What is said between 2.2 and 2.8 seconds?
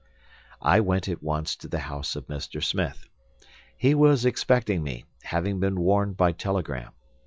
Mr.